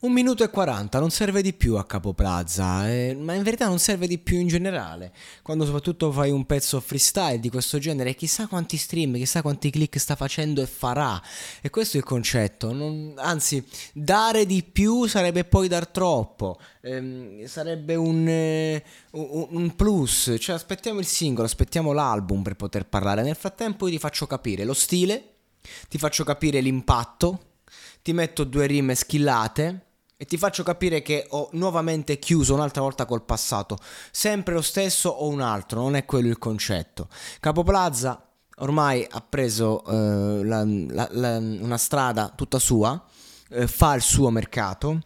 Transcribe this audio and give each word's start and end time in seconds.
Un 0.00 0.12
minuto 0.12 0.44
e 0.44 0.48
40, 0.50 1.00
non 1.00 1.10
serve 1.10 1.42
di 1.42 1.52
più 1.52 1.74
a 1.74 1.84
Capo 1.84 2.12
Plaza, 2.12 2.88
eh, 2.88 3.16
ma 3.18 3.34
in 3.34 3.42
verità 3.42 3.66
non 3.66 3.80
serve 3.80 4.06
di 4.06 4.18
più 4.18 4.38
in 4.38 4.46
generale. 4.46 5.12
Quando 5.42 5.64
soprattutto 5.64 6.12
fai 6.12 6.30
un 6.30 6.46
pezzo 6.46 6.78
freestyle 6.78 7.40
di 7.40 7.50
questo 7.50 7.78
genere, 7.78 8.14
chissà 8.14 8.46
quanti 8.46 8.76
stream, 8.76 9.14
chissà 9.14 9.42
quanti 9.42 9.70
click 9.70 9.98
sta 9.98 10.14
facendo 10.14 10.62
e 10.62 10.66
farà. 10.66 11.20
E 11.60 11.70
questo 11.70 11.96
è 11.96 11.98
il 11.98 12.06
concetto. 12.06 12.72
Non, 12.72 13.14
anzi, 13.16 13.66
dare 13.92 14.46
di 14.46 14.62
più 14.62 15.06
sarebbe 15.06 15.42
poi 15.42 15.66
dar 15.66 15.88
troppo. 15.88 16.60
Eh, 16.80 17.42
sarebbe 17.48 17.96
un, 17.96 18.28
eh, 18.28 18.84
un, 19.10 19.74
plus. 19.74 20.36
Cioè, 20.38 20.54
aspettiamo 20.54 21.00
il 21.00 21.06
singolo, 21.06 21.46
aspettiamo 21.46 21.90
l'album 21.90 22.42
per 22.42 22.54
poter 22.54 22.86
parlare. 22.86 23.22
Nel 23.22 23.34
frattempo 23.34 23.86
io 23.86 23.94
ti 23.94 23.98
faccio 23.98 24.28
capire 24.28 24.62
lo 24.62 24.74
stile, 24.74 25.38
ti 25.88 25.98
faccio 25.98 26.22
capire 26.22 26.60
l'impatto, 26.60 27.40
ti 28.00 28.12
metto 28.12 28.44
due 28.44 28.66
rime 28.66 28.94
schillate 28.94 29.86
e 30.20 30.24
ti 30.24 30.36
faccio 30.36 30.64
capire 30.64 31.00
che 31.00 31.26
ho 31.30 31.48
nuovamente 31.52 32.18
chiuso 32.18 32.52
un'altra 32.52 32.82
volta 32.82 33.06
col 33.06 33.22
passato. 33.22 33.78
Sempre 34.10 34.52
lo 34.52 34.62
stesso 34.62 35.08
o 35.10 35.28
un 35.28 35.40
altro, 35.40 35.80
non 35.80 35.94
è 35.94 36.04
quello 36.04 36.26
il 36.26 36.38
concetto. 36.38 37.08
Capo 37.38 37.62
Plaza 37.62 38.28
ormai 38.56 39.06
ha 39.08 39.20
preso 39.20 39.84
eh, 39.84 40.44
la, 40.44 40.64
la, 40.66 41.08
la, 41.12 41.38
una 41.38 41.78
strada 41.78 42.32
tutta 42.34 42.58
sua, 42.58 43.00
eh, 43.50 43.68
fa 43.68 43.94
il 43.94 44.02
suo 44.02 44.30
mercato 44.30 45.02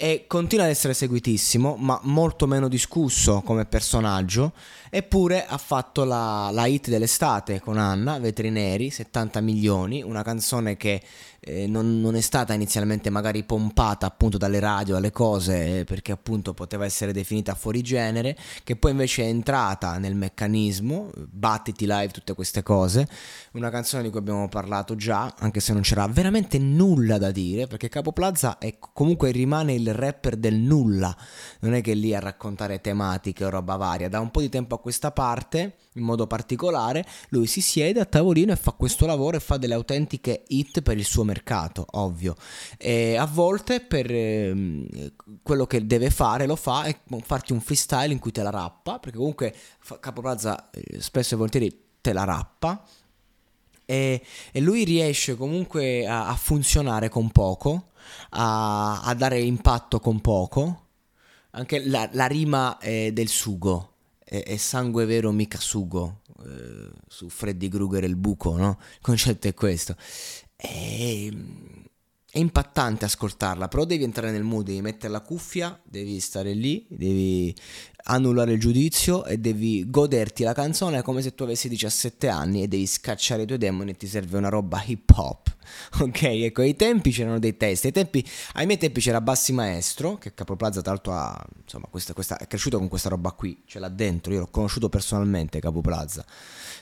e 0.00 0.26
continua 0.28 0.64
ad 0.64 0.70
essere 0.70 0.94
seguitissimo, 0.94 1.74
ma 1.76 1.98
molto 2.04 2.46
meno 2.46 2.68
discusso 2.68 3.42
come 3.44 3.66
personaggio. 3.66 4.52
Eppure 4.90 5.44
ha 5.44 5.58
fatto 5.58 6.04
la, 6.04 6.50
la 6.52 6.66
hit 6.66 6.88
dell'estate 6.88 7.58
con 7.58 7.78
Anna, 7.78 8.18
Vetrineri, 8.20 8.90
70 8.90 9.40
milioni, 9.40 10.02
una 10.02 10.22
canzone 10.22 10.76
che 10.76 11.02
eh, 11.40 11.66
non, 11.66 12.00
non, 12.00 12.14
è 12.14 12.20
stata 12.20 12.52
inizialmente 12.52 13.10
magari 13.10 13.42
pompata 13.42 14.06
appunto 14.06 14.38
dalle 14.38 14.60
radio, 14.60 14.94
dalle 14.94 15.10
cose, 15.10 15.80
eh, 15.80 15.84
perché 15.84 16.12
appunto 16.12 16.54
poteva 16.54 16.84
essere 16.84 17.12
definita 17.12 17.54
fuori 17.54 17.82
genere, 17.82 18.36
che 18.64 18.76
poi 18.76 18.92
invece 18.92 19.22
è 19.22 19.26
entrata 19.26 19.98
nel 19.98 20.14
meccanismo, 20.14 21.10
battiti 21.30 21.86
live, 21.86 22.08
tutte 22.08 22.34
queste 22.34 22.62
cose, 22.62 23.08
una 23.52 23.70
canzone 23.70 24.02
di 24.04 24.10
cui 24.10 24.18
abbiamo 24.18 24.48
parlato 24.48 24.94
già, 24.94 25.34
anche 25.38 25.60
se 25.60 25.72
non 25.72 25.82
c'era 25.82 26.06
veramente 26.06 26.58
nulla 26.58 27.18
da 27.18 27.30
dire, 27.30 27.66
perché 27.66 27.88
Capo 27.88 28.12
Plaza 28.12 28.58
è, 28.58 28.76
comunque 28.78 29.30
rimane 29.30 29.74
il 29.74 29.87
rapper 29.94 30.36
del 30.36 30.56
nulla, 30.56 31.16
non 31.60 31.74
è 31.74 31.80
che 31.80 31.92
è 31.92 31.94
lì 31.94 32.14
a 32.14 32.20
raccontare 32.20 32.80
tematiche 32.80 33.44
o 33.44 33.50
roba 33.50 33.76
varia, 33.76 34.08
da 34.08 34.20
un 34.20 34.30
po' 34.30 34.40
di 34.40 34.48
tempo 34.48 34.74
a 34.74 34.80
questa 34.80 35.10
parte, 35.10 35.76
in 35.94 36.04
modo 36.04 36.26
particolare, 36.26 37.04
lui 37.30 37.46
si 37.46 37.60
siede 37.60 38.00
a 38.00 38.04
tavolino 38.04 38.52
e 38.52 38.56
fa 38.56 38.72
questo 38.72 39.06
lavoro 39.06 39.36
e 39.36 39.40
fa 39.40 39.56
delle 39.56 39.74
autentiche 39.74 40.44
hit 40.48 40.80
per 40.82 40.96
il 40.96 41.04
suo 41.04 41.24
mercato, 41.24 41.84
ovvio. 41.92 42.36
E 42.76 43.16
a 43.16 43.26
volte 43.26 43.80
per 43.80 44.10
eh, 44.10 45.12
quello 45.42 45.66
che 45.66 45.86
deve 45.86 46.10
fare 46.10 46.46
lo 46.46 46.56
fa 46.56 46.84
e 46.84 46.98
farti 47.22 47.52
un 47.52 47.60
freestyle 47.60 48.12
in 48.12 48.18
cui 48.18 48.32
te 48.32 48.42
la 48.42 48.50
rappa, 48.50 48.98
perché 48.98 49.18
comunque 49.18 49.54
Capo 50.00 50.20
Plaza 50.20 50.70
eh, 50.70 51.00
spesso 51.00 51.34
e 51.34 51.36
volentieri 51.36 51.86
te 52.00 52.12
la 52.12 52.24
rappa. 52.24 52.84
E, 53.90 54.22
lui 54.54 54.84
riesce 54.84 55.34
comunque 55.34 56.06
a 56.06 56.34
funzionare 56.34 57.08
con 57.08 57.30
poco, 57.30 57.92
a, 58.30 59.02
a, 59.02 59.14
dare 59.14 59.40
impatto 59.40 60.00
con 60.00 60.20
poco. 60.20 60.86
Anche 61.50 61.86
la, 61.86 62.08
la 62.12 62.26
rima 62.26 62.78
eh, 62.78 63.12
del 63.12 63.28
sugo 63.28 63.94
è, 64.24 64.42
è, 64.42 64.56
sangue 64.56 65.04
vero 65.04 65.32
mica 65.32 65.58
sugo. 65.58 66.20
Eh, 66.44 66.90
su 67.06 67.28
Freddy 67.28 67.68
Krueger 67.68 68.04
e 68.04 68.06
il 68.06 68.16
buco, 68.16 68.56
no? 68.56 68.78
Il 68.80 69.00
concetto 69.00 69.48
è 69.48 69.54
questo. 69.54 69.96
È, 70.54 71.28
è 72.30 72.38
impattante 72.38 73.06
ascoltarla, 73.06 73.68
però 73.68 73.84
devi 73.84 74.04
entrare 74.04 74.30
nel 74.30 74.42
mood, 74.42 74.66
devi 74.66 74.82
mettere 74.82 75.10
la 75.10 75.22
cuffia, 75.22 75.80
devi 75.82 76.20
stare 76.20 76.52
lì, 76.52 76.84
devi 76.88 77.54
annullare 78.04 78.52
il 78.52 78.60
giudizio 78.60 79.24
e 79.24 79.38
devi 79.38 79.88
goderti 79.88 80.42
la 80.42 80.52
canzone 80.52 81.02
come 81.02 81.22
se 81.22 81.34
tu 81.34 81.44
avessi 81.44 81.68
17 81.68 82.28
anni 82.28 82.62
e 82.62 82.68
devi 82.68 82.86
scacciare 82.86 83.42
i 83.42 83.46
tuoi 83.46 83.58
demoni 83.58 83.92
e 83.92 83.96
ti 83.96 84.06
serve 84.06 84.36
una 84.36 84.50
roba 84.50 84.82
hip 84.84 85.10
hop. 85.16 85.56
Ok, 86.00 86.22
ecco, 86.22 86.62
ai 86.62 86.76
tempi 86.76 87.10
c'erano 87.10 87.38
dei 87.38 87.56
testi, 87.56 87.86
ai, 87.86 87.92
tempi, 87.92 88.24
ai 88.54 88.66
miei 88.66 88.78
tempi 88.78 89.00
c'era 89.00 89.20
Bassi 89.20 89.52
Maestro, 89.52 90.16
che 90.18 90.34
Capo 90.34 90.56
Plaza 90.56 90.80
tra 90.80 90.92
l'altro 90.92 91.12
ha, 91.12 91.44
insomma, 91.62 91.86
questa, 91.90 92.12
questa, 92.12 92.36
è 92.38 92.46
cresciuto 92.46 92.78
con 92.78 92.88
questa 92.88 93.08
roba 93.08 93.32
qui, 93.32 93.62
ce 93.66 93.78
l'ha 93.78 93.88
dentro, 93.88 94.32
io 94.32 94.40
l'ho 94.40 94.48
conosciuto 94.50 94.88
personalmente 94.88 95.60
Capo 95.60 95.80
Plaza 95.80 96.24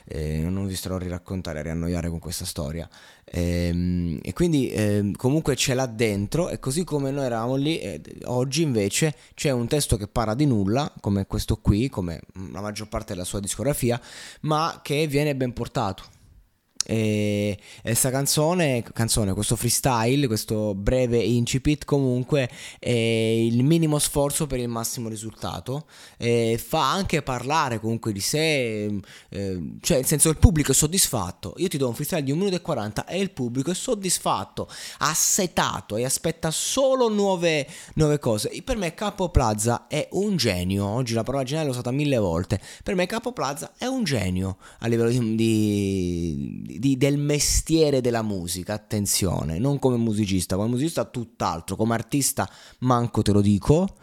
eh, 0.09 0.39
non 0.39 0.67
vi 0.67 0.75
starò 0.75 0.97
a 0.97 0.99
riraccontare, 0.99 1.59
a 1.61 1.63
riannoiare 1.63 2.09
con 2.09 2.19
questa 2.19 2.45
storia. 2.45 2.89
E, 3.25 3.67
ehm, 3.69 4.19
e 4.23 4.33
quindi 4.33 4.71
eh, 4.71 5.13
comunque 5.17 5.57
ce 5.57 5.75
l'ha 5.75 5.87
dentro 5.87 6.49
e 6.49 6.59
così 6.59 6.85
come 6.85 7.11
noi 7.11 7.25
eravamo 7.25 7.57
lì, 7.57 7.79
eh, 7.81 8.01
oggi 8.25 8.63
invece 8.63 9.15
c'è 9.35 9.51
un 9.51 9.67
testo 9.67 9.97
che 9.97 10.07
parla 10.07 10.35
di 10.35 10.47
nulla, 10.47 10.93
come 11.01 11.27
questo 11.27 11.57
qui, 11.57 11.89
come 11.89 12.21
la 12.53 12.61
maggior 12.61 12.89
parte 12.89 13.13
della 13.13 13.25
sua 13.25 13.41
discografia, 13.41 14.01
ma 14.43 14.81
che 14.83 15.07
viene 15.07 15.35
ben 15.35 15.53
portato 15.53 16.15
e 16.89 17.59
questa 17.83 18.11
canzone, 18.11 18.85
canzone, 18.93 19.33
questo 19.35 19.57
freestyle, 19.57 20.29
questo 20.29 20.73
breve 20.75 21.19
incipit 21.19 21.85
comunque 21.85 22.49
è 22.79 22.91
il 22.91 23.65
minimo 23.65 23.99
sforzo 23.99 24.47
per 24.47 24.61
il 24.61 24.69
massimo 24.69 25.09
risultato. 25.09 25.87
E 26.17 26.61
fa 26.65 26.93
anche 26.93 27.23
parlare 27.23 27.81
comunque 27.81 28.13
di 28.13 28.21
sé, 28.21 28.85
eh, 28.85 29.73
cioè 29.81 29.97
nel 29.97 30.07
senso 30.07 30.29
il 30.29 30.37
pubblico 30.37 30.71
è 30.71 30.75
soddisfatto. 30.75 31.55
Io 31.57 31.67
ti 31.67 31.77
do 31.77 31.89
un 31.89 31.95
freestyle 31.95 32.23
di 32.23 32.31
1 32.31 32.39
minuto 32.39 32.57
e 32.57 32.61
40 32.61 33.07
e 33.07 33.21
il 33.21 33.33
pubblico 33.33 33.73
è 33.73 33.75
soddisfatto, 33.75 34.69
assetato 34.99 35.97
e 35.97 36.05
aspetta 36.05 36.53
solo 36.53 37.09
nuove, 37.09 37.67
nuove 37.95 38.21
cose. 38.21 38.63
Per 38.65 38.77
me 38.77 38.95
Capo 38.95 39.31
Plaza 39.31 39.89
è 39.89 40.07
un 40.13 40.37
genio. 40.37 40.87
Oggi 40.87 41.15
la 41.15 41.25
parola 41.25 41.43
genio 41.43 41.65
l'ho 41.65 41.71
usata 41.71 41.91
mille 41.91 42.19
volte. 42.19 42.61
Per 42.85 42.95
me 42.95 43.07
Capo 43.07 43.33
Plaza 43.33 43.73
è 43.77 43.87
un 43.87 44.05
genio 44.05 44.59
a 44.79 44.87
livello 44.87 45.11
di, 45.11 46.63
di 46.63 46.76
di, 46.79 46.97
del 46.97 47.19
mestiere 47.19 48.01
della 48.01 48.23
musica, 48.23 48.75
attenzione, 48.75 49.59
non 49.59 49.79
come 49.79 49.97
musicista, 49.97 50.57
come 50.57 50.69
musicista 50.69 51.05
tutt'altro, 51.05 51.77
come 51.77 51.95
artista 51.95 52.49
manco 52.81 53.23
te 53.23 53.33
lo 53.33 53.41
dico, 53.41 53.97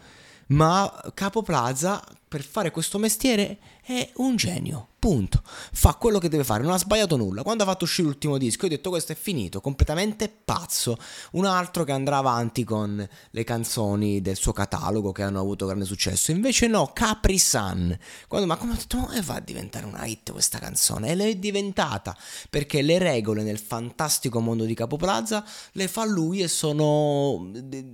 ma 0.48 0.92
Capo 1.14 1.42
Plaza 1.42 2.02
per 2.26 2.42
fare 2.42 2.70
questo 2.70 2.98
mestiere 2.98 3.58
è 3.84 4.10
un 4.16 4.36
genio. 4.36 4.88
Punto. 5.04 5.42
Fa 5.44 5.96
quello 5.96 6.18
che 6.18 6.30
deve 6.30 6.44
fare, 6.44 6.62
non 6.62 6.72
ha 6.72 6.78
sbagliato 6.78 7.18
nulla. 7.18 7.42
Quando 7.42 7.62
ha 7.62 7.66
fatto 7.66 7.84
uscire 7.84 8.06
l'ultimo 8.08 8.38
disco, 8.38 8.64
ho 8.64 8.68
detto 8.70 8.88
questo 8.88 9.12
è 9.12 9.14
finito, 9.14 9.60
completamente 9.60 10.30
pazzo. 10.30 10.96
Un 11.32 11.44
altro 11.44 11.84
che 11.84 11.92
andrà 11.92 12.16
avanti 12.16 12.64
con 12.64 13.06
le 13.30 13.44
canzoni 13.44 14.22
del 14.22 14.36
suo 14.36 14.52
catalogo 14.52 15.12
che 15.12 15.22
hanno 15.22 15.40
avuto 15.40 15.66
grande 15.66 15.84
successo. 15.84 16.30
Invece 16.30 16.68
no, 16.68 16.92
Capri 16.94 17.38
Sun. 17.38 17.94
Quando, 18.28 18.46
ma 18.46 18.56
come 18.56 18.72
ho 18.72 18.76
detto, 18.76 18.96
ma 18.96 19.20
va 19.22 19.34
a 19.34 19.40
diventare 19.40 19.84
una 19.84 20.06
hit 20.06 20.32
questa 20.32 20.58
canzone? 20.58 21.10
E 21.10 21.14
l'è 21.14 21.36
diventata, 21.36 22.16
perché 22.48 22.80
le 22.80 22.96
regole 22.96 23.42
nel 23.42 23.58
fantastico 23.58 24.40
mondo 24.40 24.64
di 24.64 24.72
Capo 24.72 24.96
Plaza 24.96 25.44
le 25.72 25.86
fa 25.86 26.06
lui 26.06 26.40
e 26.40 26.48
sono... 26.48 27.50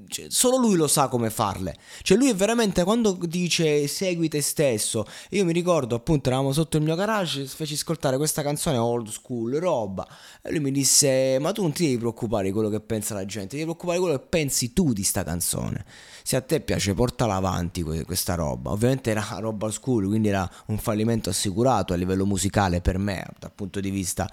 Cioè, 0.07 0.27
solo 0.29 0.59
lui 0.59 0.77
lo 0.77 0.87
sa 0.87 1.09
come 1.09 1.29
farle. 1.29 1.77
Cioè 2.03 2.17
lui 2.17 2.31
è 2.31 2.37
veramente, 2.37 2.85
quando 2.85 3.19
dice 3.21 3.89
segui 3.89 4.29
te 4.29 4.41
stesso, 4.41 5.05
io 5.31 5.45
mi 5.45 5.53
ricordo, 5.53 5.97
appunto, 5.97 6.29
eravamo 6.29 6.53
sotto 6.53 6.77
il 6.77 6.85
mio 6.85 6.99
garage, 7.01 7.47
feci 7.47 7.75
ascoltare 7.75 8.17
questa 8.17 8.43
canzone 8.43 8.77
old 8.77 9.09
school, 9.09 9.55
roba. 9.55 10.07
E 10.43 10.51
lui 10.51 10.61
mi 10.61 10.71
disse: 10.71 11.39
Ma 11.41 11.53
tu 11.53 11.63
non 11.63 11.73
ti 11.73 11.85
devi 11.85 11.99
preoccupare 11.99 12.45
di 12.45 12.53
quello 12.53 12.69
che 12.69 12.81
pensa 12.81 13.15
la 13.15 13.25
gente, 13.25 13.49
ti 13.49 13.57
devi 13.57 13.65
preoccupare 13.65 13.99
di 13.99 14.05
quello 14.05 14.19
che 14.19 14.27
pensi 14.29 14.73
tu 14.73 14.93
di 14.93 15.03
sta 15.03 15.25
canzone. 15.25 15.85
Se 16.23 16.37
a 16.37 16.41
te 16.41 16.61
piace, 16.61 16.95
portala 16.95 17.35
avanti 17.35 17.83
questa 17.83 18.35
roba. 18.35 18.71
Ovviamente 18.71 19.11
era 19.11 19.27
roba 19.41 19.67
old 19.67 19.75
school, 19.75 20.07
quindi 20.07 20.29
era 20.29 20.49
un 20.67 20.79
fallimento 20.79 21.31
assicurato 21.31 21.93
a 21.93 21.97
livello 21.97 22.27
musicale 22.27 22.81
per 22.81 22.99
me, 22.99 23.27
dal 23.39 23.53
punto 23.53 23.81
di 23.81 23.91
vista 23.91 24.29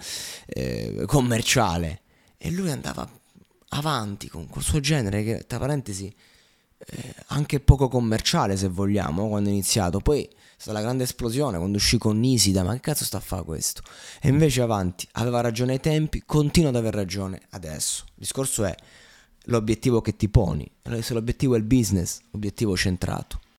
eh, 0.45 1.03
commerciale. 1.05 2.01
E 2.37 2.51
lui 2.51 2.69
andava 2.69 3.09
avanti 3.69 4.27
con 4.27 4.47
quel 4.47 4.63
suo 4.63 4.79
genere 4.79 5.23
che, 5.23 5.45
tra 5.47 5.57
parentesi, 5.57 6.13
eh, 6.89 7.13
anche 7.27 7.59
poco 7.59 7.87
commerciale 7.87 8.55
se 8.55 8.67
vogliamo, 8.67 9.27
quando 9.27 9.49
è 9.49 9.51
iniziato. 9.51 9.99
Poi 9.99 10.23
è 10.23 10.29
stata 10.55 10.77
la 10.77 10.83
grande 10.83 11.03
esplosione 11.03 11.57
quando 11.57 11.77
uscì 11.77 11.97
con 11.97 12.19
Nisida, 12.19 12.63
ma 12.63 12.73
che 12.73 12.79
cazzo 12.79 13.03
sta 13.03 13.17
a 13.17 13.21
fare 13.21 13.43
questo? 13.43 13.81
E 14.21 14.29
invece 14.29 14.61
avanti, 14.61 15.07
aveva 15.13 15.41
ragione 15.41 15.73
ai 15.73 15.79
tempi, 15.79 16.23
continua 16.25 16.69
ad 16.69 16.75
aver 16.75 16.93
ragione 16.93 17.41
adesso. 17.51 18.03
Il 18.07 18.13
discorso 18.15 18.63
è 18.63 18.75
l'obiettivo 19.45 20.01
che 20.01 20.15
ti 20.15 20.29
poni, 20.29 20.69
se 21.01 21.13
l'obiettivo 21.13 21.55
è 21.55 21.57
il 21.57 21.63
business, 21.63 22.19
l'obiettivo 22.31 22.75
centrato. 22.75 23.39